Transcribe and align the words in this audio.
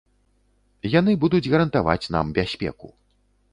Яны 0.99 1.13
будуць 1.25 1.43
гарантаваць 1.53 2.11
нам 2.17 2.35
бяспеку. 2.41 2.93